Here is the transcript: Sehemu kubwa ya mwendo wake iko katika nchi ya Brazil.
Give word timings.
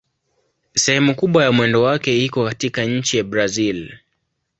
Sehemu 0.75 1.15
kubwa 1.15 1.43
ya 1.43 1.51
mwendo 1.51 1.81
wake 1.81 2.25
iko 2.25 2.45
katika 2.45 2.83
nchi 2.85 3.17
ya 3.17 3.23
Brazil. 3.23 3.93